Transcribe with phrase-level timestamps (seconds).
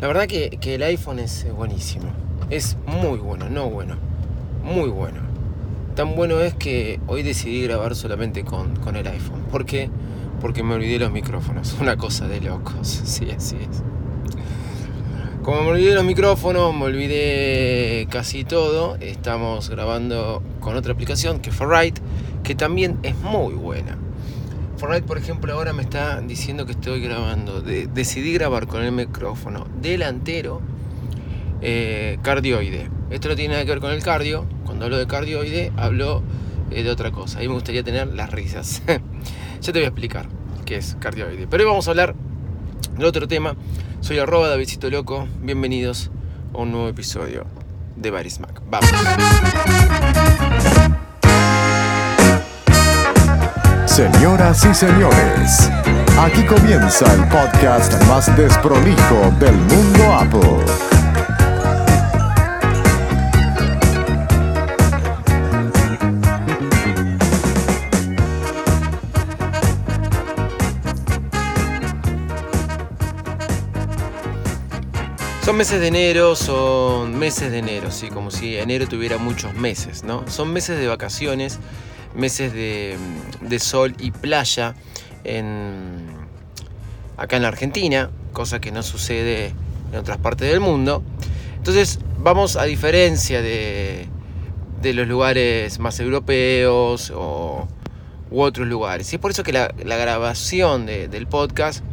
[0.00, 2.12] La verdad que, el iPhone es buenísimo.
[2.50, 3.96] Es muy bueno, no bueno.
[4.62, 5.20] Muy bueno.
[5.94, 9.44] Tan bueno es que hoy decidí grabar solamente con, con el iPhone.
[9.50, 9.88] ¿Por qué?
[10.42, 11.74] Porque me olvidé los micrófonos.
[11.80, 12.86] Una cosa de locos.
[13.06, 13.82] Sí, así es.
[15.42, 18.96] Como me olvidé los micrófonos, me olvidé casi todo.
[19.00, 21.56] Estamos grabando con otra aplicación que es
[22.42, 23.96] que también es muy buena.
[24.76, 27.62] Fortnite, por ejemplo, ahora me está diciendo que estoy grabando.
[27.62, 30.60] decidí grabar con el micrófono delantero
[31.62, 32.90] eh, cardioide.
[33.10, 34.44] Esto no tiene nada que ver con el cardio.
[34.66, 36.22] Cuando hablo de cardioide, hablo
[36.70, 37.38] eh, de otra cosa.
[37.38, 38.82] Ahí me gustaría tener las risas.
[39.60, 40.28] ya te voy a explicar
[40.66, 41.46] qué es cardioide.
[41.46, 42.14] Pero hoy vamos a hablar
[42.98, 43.56] de otro tema.
[44.00, 45.26] Soy arroba Davidcito Loco.
[45.40, 46.10] Bienvenidos
[46.52, 47.46] a un nuevo episodio
[47.96, 48.60] de Barismac.
[48.68, 48.90] Vamos.
[53.96, 55.70] Señoras y señores,
[56.18, 60.66] aquí comienza el podcast más desprolijo del mundo Apple.
[75.42, 80.04] Son meses de enero, son meses de enero, sí, como si enero tuviera muchos meses,
[80.04, 80.28] ¿no?
[80.28, 81.58] Son meses de vacaciones
[82.16, 84.74] meses de, sol y playa
[85.24, 86.06] en,
[87.16, 89.52] acá en la Argentina, cosa que no sucede
[89.92, 91.02] en otras partes del mundo.
[91.56, 94.08] Entonces vamos a diferencia de,
[94.82, 97.68] los lugares más europeos o,
[98.30, 99.12] u otros lugares.
[99.12, 101.84] Y es por eso que la, grabación del podcast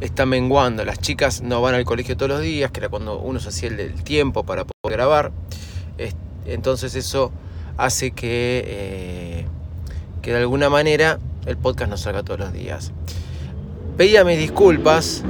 [0.00, 0.84] está menguando.
[0.84, 3.68] Las chicas no van al colegio todos los días, que era cuando uno se hacía
[3.68, 5.32] el tiempo para poder grabar.
[6.46, 7.32] Entonces eso
[7.78, 9.46] hace que, eh,
[10.20, 12.92] que de alguna manera el podcast no salga todos los días.
[13.96, 15.24] Pedía mis disculpas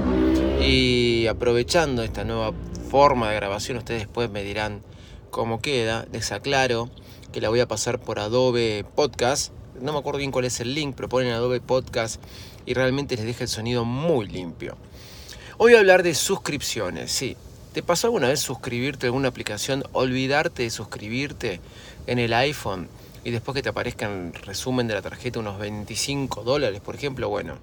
[0.61, 2.53] y aprovechando esta nueva
[2.91, 4.83] forma de grabación, ustedes después me dirán
[5.31, 6.07] cómo queda.
[6.11, 6.91] Les aclaro
[7.33, 9.53] que la voy a pasar por Adobe Podcast.
[9.81, 12.21] No me acuerdo bien cuál es el link, pero ponen Adobe Podcast
[12.67, 14.77] y realmente les deja el sonido muy limpio.
[15.59, 17.37] Hoy voy a hablar de suscripciones, sí.
[17.73, 21.61] ¿Te pasó alguna vez suscribirte a alguna aplicación, olvidarte de suscribirte?
[22.09, 22.89] en el iPhone
[23.23, 27.29] y después que te aparezca en resumen de la tarjeta unos 25 dólares, por ejemplo,
[27.29, 27.59] bueno,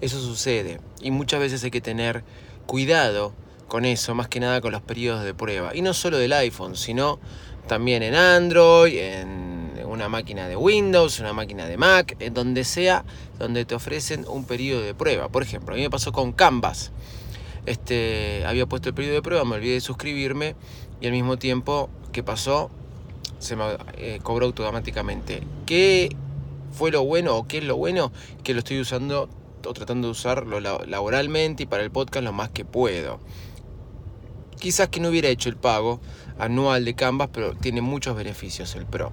[0.00, 2.24] eso sucede y muchas veces hay que tener
[2.66, 3.32] cuidado
[3.68, 5.74] con eso, más que nada con los periodos de prueba.
[5.74, 7.20] Y no solo del iPhone, sino
[7.68, 13.04] también en Android, en una máquina de Windows, una máquina de Mac, en donde sea,
[13.38, 15.28] donde te ofrecen un periodo de prueba.
[15.28, 16.90] Por ejemplo, a mí me pasó con Canvas.
[17.66, 20.54] Este, había puesto el periodo de prueba, me olvidé de suscribirme
[21.00, 22.70] y al mismo tiempo, ¿qué pasó?
[23.44, 23.64] se me
[23.98, 25.42] eh, cobró automáticamente.
[25.66, 26.08] ¿Qué
[26.72, 28.10] fue lo bueno o qué es lo bueno?
[28.42, 29.28] Que lo estoy usando
[29.66, 33.20] o tratando de usarlo laboralmente y para el podcast lo más que puedo.
[34.58, 36.00] Quizás que no hubiera hecho el pago
[36.38, 39.12] anual de Canvas, pero tiene muchos beneficios el Pro.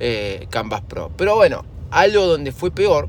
[0.00, 1.10] Eh, Canvas Pro.
[1.16, 3.08] Pero bueno, algo donde fue peor,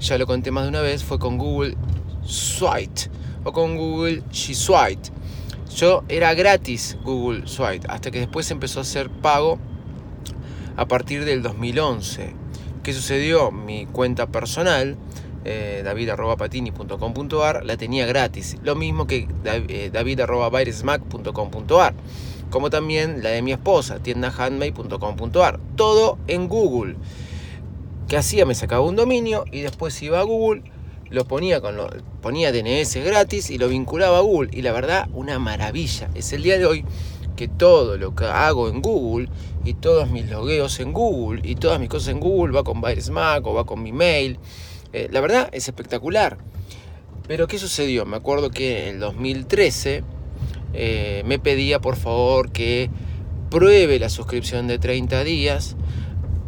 [0.00, 1.76] ya lo conté más de una vez, fue con Google
[2.24, 3.10] Swipe
[3.44, 5.10] o con Google G Swipe.
[5.76, 9.58] Yo era gratis Google Swipe, hasta que después empezó a hacer pago
[10.76, 12.34] a partir del 2011.
[12.82, 13.50] ¿Qué sucedió?
[13.50, 14.98] Mi cuenta personal,
[15.44, 18.56] eh, david.patini.com.ar, la tenía gratis.
[18.62, 21.94] Lo mismo que eh, david.byresmac.com.ar.
[22.50, 25.60] Como también la de mi esposa, tiendahandmade.com.ar.
[25.76, 26.96] Todo en Google.
[28.06, 28.44] ¿Qué hacía?
[28.44, 30.62] Me sacaba un dominio y después iba a Google,
[31.10, 31.88] lo ponía con lo,
[32.20, 34.50] ponía DNS gratis y lo vinculaba a Google.
[34.52, 36.10] Y la verdad, una maravilla.
[36.14, 36.84] Es el día de hoy
[37.36, 39.28] que todo lo que hago en Google
[39.64, 43.46] y todos mis logueos en Google y todas mis cosas en Google va con Mac
[43.46, 44.38] o va con mi mail.
[44.92, 46.38] Eh, la verdad es espectacular.
[47.26, 48.04] Pero ¿qué sucedió?
[48.04, 50.04] Me acuerdo que en el 2013
[50.74, 52.90] eh, me pedía por favor que
[53.50, 55.76] pruebe la suscripción de 30 días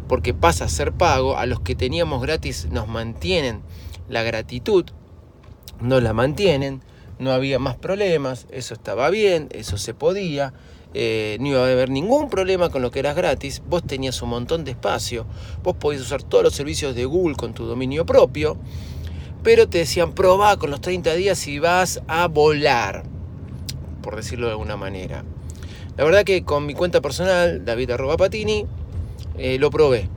[0.07, 1.37] porque pasa a ser pago.
[1.37, 3.61] A los que teníamos gratis nos mantienen
[4.09, 4.85] la gratitud,
[5.79, 6.81] no la mantienen,
[7.19, 10.53] no había más problemas, eso estaba bien, eso se podía.
[10.93, 14.29] Eh, no iba a haber ningún problema con lo que eras gratis, vos tenías un
[14.29, 15.25] montón de espacio,
[15.61, 18.57] vos podías usar todos los servicios de Google con tu dominio propio,
[19.43, 23.03] pero te decían probá con los 30 días y vas a volar,
[24.01, 25.23] por decirlo de alguna manera.
[25.97, 28.65] La verdad que con mi cuenta personal, David Patini,
[29.37, 30.09] eh, lo probé.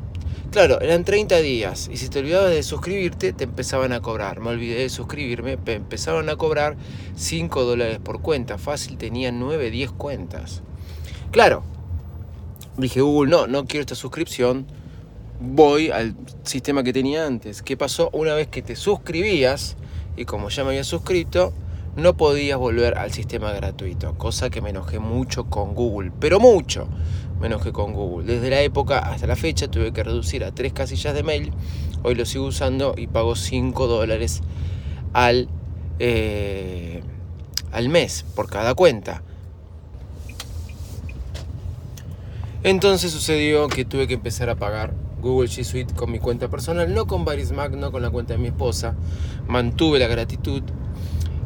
[0.50, 4.40] Claro, eran 30 días y si te olvidabas de suscribirte te empezaban a cobrar.
[4.40, 6.76] Me olvidé de suscribirme, empezaron a cobrar
[7.14, 8.58] 5 dólares por cuenta.
[8.58, 10.62] Fácil, tenía 9, 10 cuentas.
[11.30, 11.62] Claro,
[12.76, 14.66] dije Google, no, no quiero esta suscripción.
[15.38, 17.62] Voy al sistema que tenía antes.
[17.62, 18.10] ¿Qué pasó?
[18.12, 19.76] Una vez que te suscribías,
[20.16, 21.52] y como ya me había suscrito,
[21.94, 26.88] no podías volver al sistema gratuito, cosa que me enojé mucho con Google, pero mucho
[27.40, 28.26] me enojé con Google.
[28.32, 31.52] Desde la época hasta la fecha tuve que reducir a tres casillas de mail,
[32.02, 34.42] hoy lo sigo usando y pago 5 dólares
[35.12, 35.48] al,
[35.98, 37.02] eh,
[37.72, 39.22] al mes por cada cuenta.
[42.62, 44.92] Entonces sucedió que tuve que empezar a pagar
[45.22, 48.38] Google G Suite con mi cuenta personal, no con Mac, no con la cuenta de
[48.38, 48.94] mi esposa.
[49.48, 50.62] Mantuve la gratitud.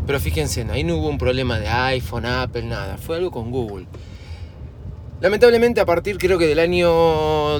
[0.06, 2.98] Pero fíjense, ahí no hubo un problema de iPhone, Apple, nada.
[2.98, 3.86] Fue algo con Google.
[5.24, 6.90] Lamentablemente a partir creo que del año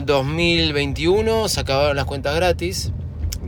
[0.01, 2.93] 2021 se acabaron las cuentas gratis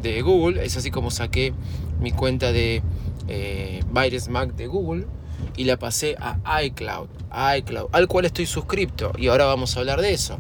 [0.01, 0.65] de Google.
[0.65, 1.53] Es así como saqué
[2.01, 2.83] mi cuenta de
[3.29, 5.05] eh, Mac de Google
[5.59, 7.09] y la pasé a iCloud,
[7.59, 10.39] iCloud, al cual estoy suscripto y ahora vamos a hablar de eso.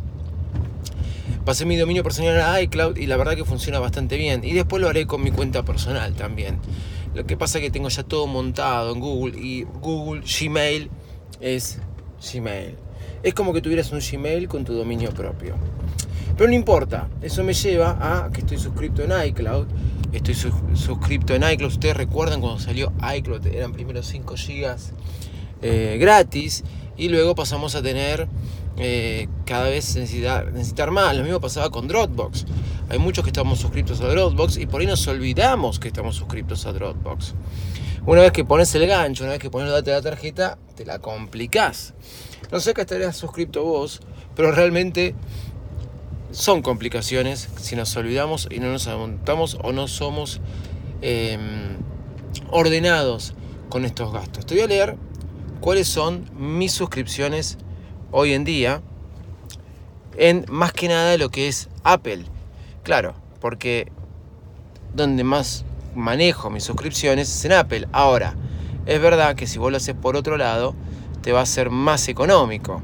[1.44, 4.42] Pasé mi dominio personal a iCloud y la verdad que funciona bastante bien.
[4.42, 6.60] Y después lo haré con mi cuenta personal también.
[7.14, 10.88] Lo que pasa es que tengo ya todo montado en Google y Google Gmail
[11.42, 11.78] es
[12.32, 12.85] Gmail.
[13.26, 15.56] Es como que tuvieras un Gmail con tu dominio propio.
[16.36, 19.66] Pero no importa, eso me lleva a que estoy suscrito en iCloud.
[20.12, 20.36] Estoy
[20.74, 21.72] suscrito en iCloud.
[21.72, 24.76] Ustedes recuerdan cuando salió iCloud, eran primero 5 GB
[25.60, 26.62] eh, gratis
[26.96, 28.28] y luego pasamos a tener
[28.76, 31.16] eh, cada vez necesitar, necesitar más.
[31.16, 32.46] Lo mismo pasaba con Dropbox.
[32.90, 36.64] Hay muchos que estamos suscritos a Dropbox y por ahí nos olvidamos que estamos suscritos
[36.64, 37.34] a Dropbox.
[38.06, 41.94] Una vez que pones el gancho, una vez que pones la tarjeta, te la complicás.
[42.52, 44.00] No sé que estarías suscrito vos,
[44.36, 45.14] pero realmente
[46.30, 50.40] son complicaciones si nos olvidamos y no nos amontamos o no somos
[51.00, 51.78] em,
[52.50, 53.34] ordenados
[53.68, 54.46] con estos gastos.
[54.46, 54.96] Te voy a leer
[55.60, 57.56] cuáles son mis suscripciones
[58.12, 58.82] hoy en día
[60.18, 62.24] en más que nada lo que es Apple.
[62.82, 63.90] Claro, porque
[64.94, 65.64] donde más
[65.94, 67.88] manejo mis suscripciones es en Apple.
[67.92, 68.36] Ahora,
[68.86, 70.74] es verdad que si vos lo haces por otro lado,
[71.22, 72.82] te va a ser más económico.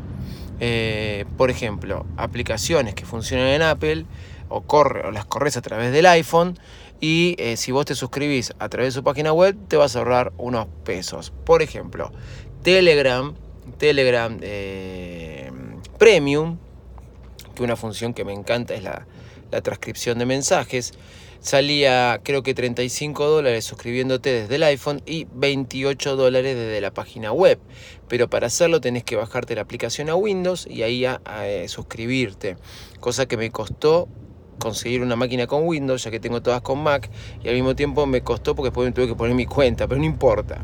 [0.60, 4.06] Eh, por ejemplo, aplicaciones que funcionan en Apple
[4.48, 6.58] o, corre, o las corres a través del iPhone
[7.00, 10.00] y eh, si vos te suscribís a través de su página web te vas a
[10.00, 11.32] ahorrar unos pesos.
[11.44, 12.12] Por ejemplo,
[12.62, 13.34] Telegram,
[13.78, 15.50] Telegram eh,
[15.98, 16.58] Premium,
[17.54, 19.06] que una función que me encanta es la,
[19.50, 20.94] la transcripción de mensajes
[21.42, 27.32] salía creo que 35 dólares suscribiéndote desde el iPhone y 28 dólares desde la página
[27.32, 27.58] web.
[28.08, 32.56] Pero para hacerlo tenés que bajarte la aplicación a Windows y ahí a, eh, suscribirte.
[33.00, 34.08] Cosa que me costó
[34.58, 37.10] conseguir una máquina con Windows, ya que tengo todas con Mac,
[37.42, 39.98] y al mismo tiempo me costó porque después me tuve que poner mi cuenta, pero
[39.98, 40.62] no importa.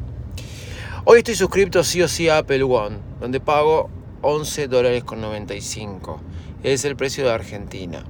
[1.04, 3.90] Hoy estoy suscrito sí o sí a Apple One, donde pago
[4.22, 6.20] 11 dólares con 95.
[6.62, 8.04] Es el precio de Argentina.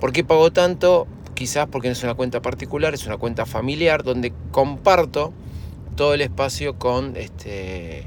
[0.00, 1.08] ¿Por qué pago tanto?
[1.38, 5.32] Quizás porque no es una cuenta particular, es una cuenta familiar donde comparto
[5.94, 8.02] todo el espacio con, este,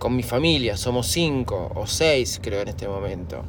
[0.00, 0.76] con mi familia.
[0.76, 3.44] Somos cinco o seis, creo, en este momento.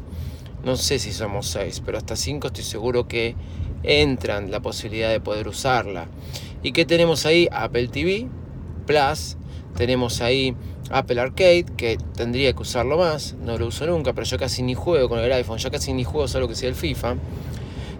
[0.64, 3.36] No sé si somos seis, pero hasta cinco estoy seguro que
[3.81, 6.08] entran la posibilidad de poder usarla.
[6.62, 7.48] ¿Y qué tenemos ahí?
[7.52, 8.28] Apple TV
[8.86, 9.36] Plus,
[9.75, 10.56] tenemos ahí
[10.92, 14.75] Apple Arcade, que tendría que usarlo más, no lo uso nunca, pero yo casi ni
[14.75, 17.16] juego con el iPhone, ya casi ni juego solo que sea el FIFA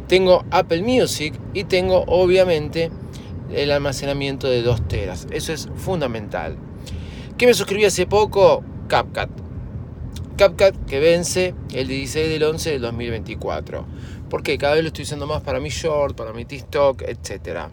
[0.08, 2.92] tengo Apple Music y tengo obviamente
[3.54, 5.28] el almacenamiento de 2 teras.
[5.32, 6.58] Eso es fundamental.
[7.38, 8.64] ¿Qué me suscribí hace poco?
[8.88, 9.30] CapCut.
[10.38, 13.86] CapCut que vence el 16 del 11 del 2024.
[14.30, 17.68] Porque cada vez lo estoy usando más para mi short, para mi TikTok, etc.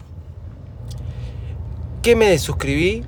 [2.01, 3.03] ¿Qué me desuscribí?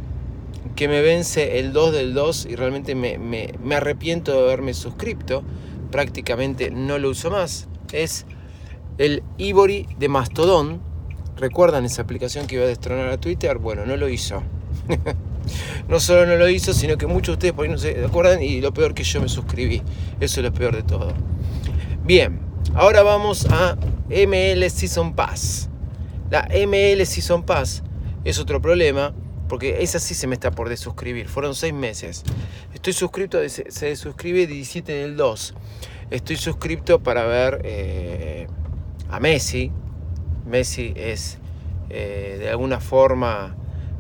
[0.75, 5.43] Que me vence el 2 del 2 y realmente me, me arrepiento de haberme suscrito.
[5.91, 7.67] Prácticamente no lo uso más.
[7.93, 8.25] Es
[8.98, 10.82] el Ivory de Mastodon.
[11.38, 13.58] ¿Recuerdan esa aplicación que iba a destronar a Twitter?
[13.60, 14.42] Bueno, no lo hizo.
[15.88, 18.42] no solo no lo hizo, sino que muchos de ustedes por ahí no se acuerdan
[18.42, 19.82] y lo peor que yo me suscribí.
[20.20, 21.13] Eso es lo peor de todo.
[22.04, 22.39] Bien,
[22.74, 23.77] ahora vamos a
[24.10, 25.70] ML Season Pass.
[26.32, 27.84] La ML Season Pass
[28.25, 29.13] es otro problema
[29.48, 31.27] porque esa sí se me está por desuscribir.
[31.27, 32.24] Fueron seis meses.
[32.74, 35.54] Estoy suscrito, se suscribe 17 del 2.
[36.10, 38.48] Estoy suscrito para ver eh,
[39.10, 39.72] a Messi.
[40.46, 41.38] Messi es
[41.90, 43.56] eh, de alguna forma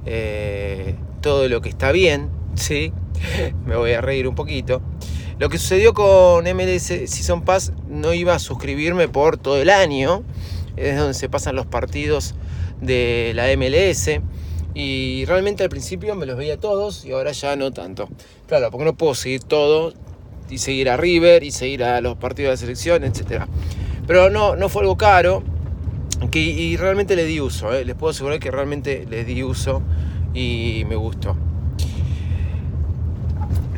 [0.05, 2.93] eh, todo lo que está bien, ¿sí?
[3.65, 4.81] Me voy a reír un poquito.
[5.39, 10.23] Lo que sucedió con MLS Season Pass, no iba a suscribirme por todo el año,
[10.77, 12.35] es donde se pasan los partidos
[12.81, 14.19] de la MLS.
[14.73, 18.09] Y realmente al principio me los veía todos y ahora ya no tanto.
[18.47, 19.93] Claro, porque no puedo seguir todo
[20.49, 23.47] y seguir a River y seguir a los partidos de selección, etcétera.
[24.07, 25.43] Pero no, no fue algo caro.
[26.33, 27.85] Y realmente le di uso, eh.
[27.85, 29.83] les puedo asegurar que realmente le di uso
[30.33, 31.35] y me gustó.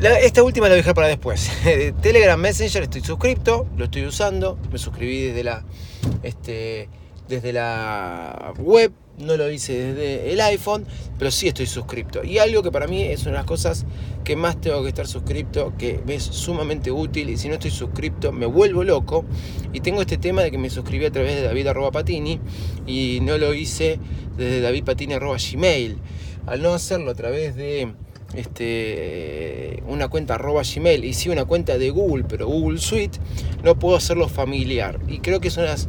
[0.00, 1.50] Esta última la voy a dejar para después.
[2.00, 5.62] Telegram Messenger estoy suscrito, lo estoy usando, me suscribí desde la
[6.22, 6.88] este,
[7.30, 10.84] desde la web, no lo hice desde el iPhone,
[11.18, 12.24] pero sí estoy suscripto.
[12.24, 13.86] Y algo que para mí es una de las cosas
[14.24, 18.32] que más tengo que estar suscripto, que es sumamente útil y si no estoy suscripto
[18.32, 19.24] me vuelvo loco.
[19.72, 22.40] Y tengo este tema de que me suscribí a través de David Patini
[22.86, 23.98] y no lo hice
[24.36, 25.98] desde davidpatini.gmail.
[26.46, 27.92] Al no hacerlo a través de
[28.34, 33.18] este, una cuenta arroba Gmail y si una cuenta de Google, pero Google Suite,
[33.62, 34.98] no puedo hacerlo familiar.
[35.08, 35.88] Y creo que son los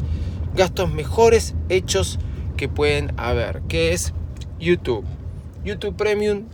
[0.56, 2.20] gastos mejores hechos
[2.58, 4.14] que pueden haber, que es
[4.60, 5.06] YouTube.
[5.64, 6.46] YouTube Premium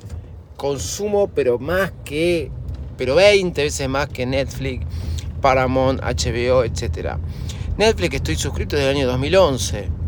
[0.56, 2.52] consumo, pero más que,
[2.98, 4.86] pero 20 veces más que Netflix,
[5.42, 7.18] Paramount, HBO, etc.
[7.78, 10.08] Netflix estoy suscrito desde el año 2011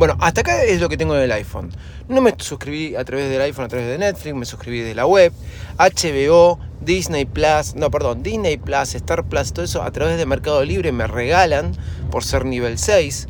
[0.00, 1.70] bueno, hasta acá es lo que tengo en el iPhone.
[2.08, 5.04] No me suscribí a través del iPhone, a través de Netflix, me suscribí de la
[5.04, 5.30] web,
[5.76, 10.64] HBO, Disney Plus, no, perdón, Disney Plus, Star Plus, todo eso a través de Mercado
[10.64, 11.72] Libre me regalan
[12.10, 13.28] por ser nivel 6,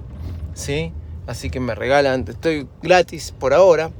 [0.54, 0.92] ¿sí?
[1.26, 3.90] Así que me regalan, estoy gratis por ahora.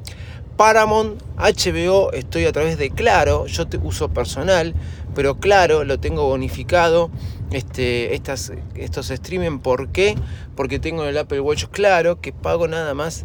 [0.57, 4.75] Paramount, HBO, estoy a través de Claro, yo te uso personal,
[5.15, 7.11] pero Claro lo tengo bonificado
[7.51, 9.59] este, estas, estos streaming.
[9.59, 10.17] ¿Por qué?
[10.57, 13.25] Porque tengo el Apple Watch claro que pago nada más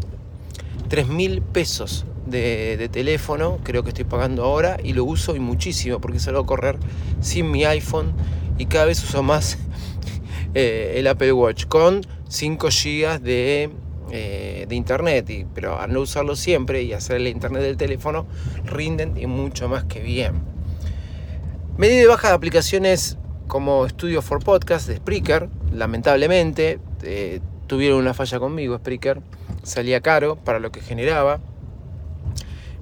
[0.87, 5.99] 3 mil pesos de, teléfono, creo que estoy pagando ahora, y lo uso y muchísimo
[5.99, 6.77] porque salgo a correr
[7.21, 8.13] sin mi iPhone
[8.57, 9.57] y cada vez uso más
[10.57, 13.69] eh, el Apple Watch con 5 GB de,
[14.09, 18.25] eh, de internet, y, pero al no usarlo siempre y hacer el internet del teléfono,
[18.63, 20.35] rinden y mucho más que bien.
[21.77, 28.13] Medida de baja de aplicaciones como Studio for Podcast de Spreaker, lamentablemente, eh, tuvieron una
[28.13, 29.21] falla conmigo, Spreaker,
[29.63, 31.41] salía caro para lo que generaba.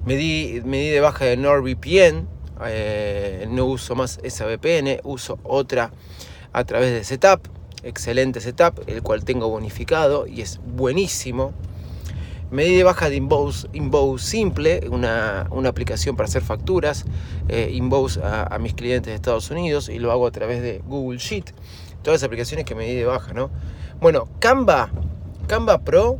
[0.06, 2.28] Me di, de baja de NordVPN,
[3.48, 5.90] no uso más esa VPN, uso otra
[6.52, 7.48] a través de Setup,
[7.84, 11.52] excelente Setup, el cual tengo bonificado y es buenísimo.
[12.50, 13.68] Me di de baja de Invoice,
[14.18, 17.04] Simple, una, aplicación para hacer facturas,
[17.48, 17.76] eh,
[18.22, 21.52] a, mis clientes de Estados Unidos y lo hago a través de Google Sheet.
[22.02, 23.50] Todas las aplicaciones que me di de baja, ¿no?
[24.00, 24.90] Bueno, Canva,
[25.48, 26.18] Canva Pro.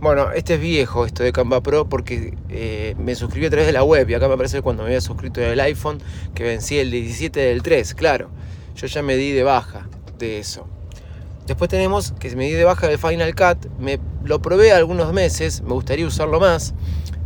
[0.00, 3.72] Bueno, este es viejo, esto de Canva Pro, porque eh, me suscribí a través de
[3.72, 6.02] la web y acá me aparece cuando me había suscrito en el iPhone
[6.34, 8.30] que vencí el 17 del 3, claro.
[8.74, 9.88] Yo ya me di de baja
[10.18, 10.66] de eso.
[11.46, 15.60] Después tenemos que me di de baja del Final Cut, me lo probé algunos meses,
[15.60, 16.74] me gustaría usarlo más,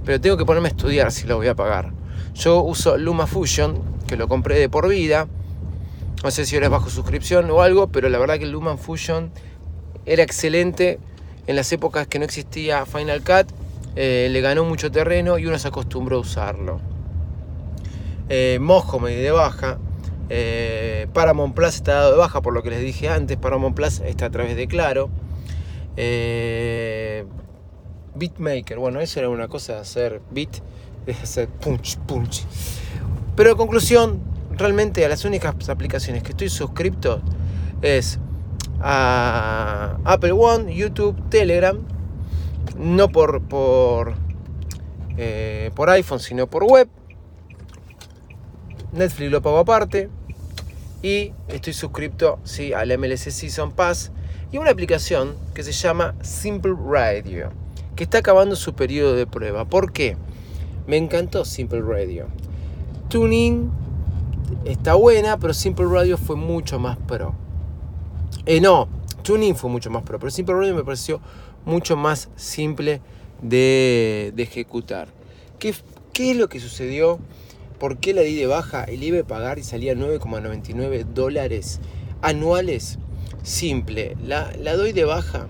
[0.05, 1.93] pero tengo que ponerme a estudiar si lo voy a pagar.
[2.35, 5.29] Yo uso LumaFusion, que lo compré de por vida.
[6.25, 9.31] No sé si ahora es bajo suscripción o algo, pero la verdad que el LumaFusion
[10.05, 10.99] era excelente
[11.47, 13.53] en las épocas que no existía Final Cut.
[13.95, 16.81] Eh, le ganó mucho terreno y uno se acostumbró a usarlo.
[18.29, 19.79] Eh, Mojo me di de baja.
[20.31, 23.37] Eh, Paramount Plus está dado de baja por lo que les dije antes.
[23.37, 25.11] Paramount Plus está a través de Claro.
[25.97, 27.25] Eh,
[28.15, 30.61] Beatmaker, bueno, eso era una cosa de hacer beat,
[31.07, 32.45] de hacer punch, punch.
[33.37, 34.21] Pero en conclusión,
[34.57, 37.21] realmente a las únicas aplicaciones que estoy suscrito
[37.83, 38.19] es
[38.81, 41.79] a Apple One, YouTube, Telegram,
[42.77, 44.15] no por, por,
[45.17, 46.89] eh, por iPhone, sino por web.
[48.93, 50.09] Netflix lo pago aparte.
[51.03, 54.11] Y estoy suscrito sí, al MLC Season Pass
[54.51, 57.51] y una aplicación que se llama Simple Radio,
[57.95, 59.65] que está acabando su periodo de prueba.
[59.65, 60.17] ¿Por qué?
[60.87, 62.27] Me encantó Simple Radio.
[63.09, 63.71] Tuning
[64.65, 67.35] está buena, pero Simple Radio fue mucho más pro.
[68.47, 68.89] Eh, no,
[69.23, 71.21] Tuning fue mucho más pro, pero Simple Radio me pareció
[71.65, 73.01] mucho más simple
[73.43, 75.09] de, ejecutar.
[75.59, 75.75] ¿Qué,
[76.13, 77.19] ¿Qué es lo que sucedió?
[77.79, 78.85] ¿Por qué la di de baja?
[78.85, 81.81] El iba a pagar y salía 9,99 dólares
[82.23, 82.99] anuales
[83.43, 84.17] simple.
[84.25, 85.47] La, doy de baja.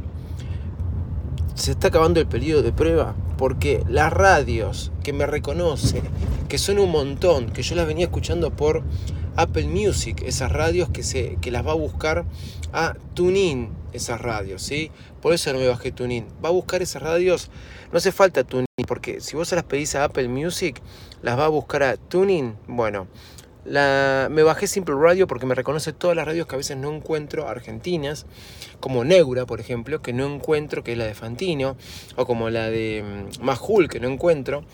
[1.55, 6.03] Se está acabando el periodo de prueba porque las radios que me reconocen,
[6.49, 8.83] que son un montón, que yo las venía escuchando por
[9.39, 12.25] Apple Music, esas radios que, se, que las va a buscar
[12.73, 14.91] a TuneIn, esas radios, ¿sí?
[15.23, 16.27] Por eso no me bajé TuneIn.
[16.45, 17.49] Va a buscar esas radios,
[17.93, 20.83] no hace falta TuneIn, porque si vos se las pedís a Apple Music,
[21.23, 22.57] las va a buscar a TuneIn.
[22.67, 23.07] Bueno,
[23.65, 27.49] me bajé Simple Radio porque me reconoce todas las radios que a veces no encuentro
[27.49, 28.27] argentinas,
[28.81, 31.77] como Neura, por ejemplo, que no encuentro, que es la de Fantino,
[32.17, 34.65] o como la de mm, Majul, que no encuentro.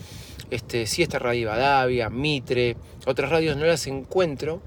[0.49, 4.61] Este, sí está Radio Badavia, Mitre, otras radios no las encuentro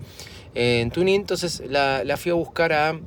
[0.54, 2.98] en TuneIn, entonces la, la fui a buscar a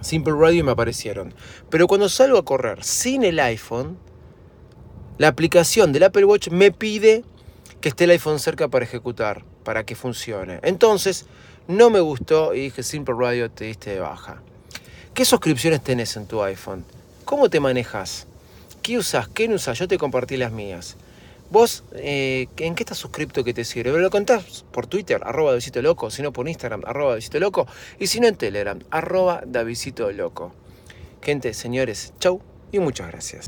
[0.00, 1.34] Simple Radio y me aparecieron.
[1.70, 3.98] Pero cuando salgo a correr sin el iPhone,
[5.18, 7.24] la aplicación del Apple Watch me pide
[7.80, 10.58] que esté el iPhone cerca para ejecutar, para que funcione.
[10.62, 11.26] Entonces,
[11.68, 14.42] no me gustó y dije, Simple Radio te diste de baja.
[15.14, 16.84] ¿Qué suscripciones tenés en tu iPhone?
[17.24, 18.26] ¿Cómo te manejas?
[18.82, 19.28] ¿Qué usas?
[19.28, 19.78] ¿Qué no usas?
[19.78, 20.96] Yo te compartí las mías.
[21.54, 23.96] Vos, eh, ¿en qué estás suscripto que te sirve?
[24.00, 27.68] Lo contás por Twitter, arroba Davisito Loco, si no por Instagram, arroba Davisito Loco,
[28.00, 30.52] y si no en Telegram, arroba Davisito Loco.
[31.22, 32.40] Gente, señores, chau
[32.72, 33.46] y muchas gracias.